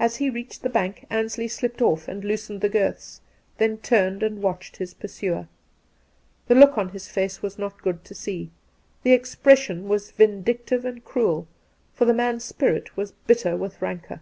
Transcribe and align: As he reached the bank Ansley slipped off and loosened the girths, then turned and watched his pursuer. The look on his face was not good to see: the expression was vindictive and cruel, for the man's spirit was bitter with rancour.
As 0.00 0.16
he 0.16 0.28
reached 0.28 0.62
the 0.62 0.68
bank 0.68 1.06
Ansley 1.08 1.46
slipped 1.46 1.80
off 1.80 2.08
and 2.08 2.24
loosened 2.24 2.62
the 2.62 2.68
girths, 2.68 3.20
then 3.58 3.76
turned 3.78 4.20
and 4.24 4.42
watched 4.42 4.78
his 4.78 4.92
pursuer. 4.92 5.46
The 6.48 6.56
look 6.56 6.76
on 6.76 6.88
his 6.88 7.06
face 7.06 7.42
was 7.42 7.60
not 7.60 7.80
good 7.80 8.04
to 8.06 8.12
see: 8.16 8.50
the 9.04 9.12
expression 9.12 9.86
was 9.86 10.10
vindictive 10.10 10.84
and 10.84 11.04
cruel, 11.04 11.46
for 11.94 12.06
the 12.06 12.12
man's 12.12 12.42
spirit 12.42 12.96
was 12.96 13.12
bitter 13.12 13.56
with 13.56 13.80
rancour. 13.80 14.20